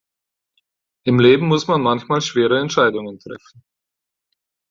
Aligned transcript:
Im 1.03 1.19
Leben 1.19 1.47
muss 1.47 1.67
man 1.67 1.79
manchmal 1.79 2.21
schwere 2.21 2.59
Entscheidungen 2.59 3.19
treffen. 3.19 3.61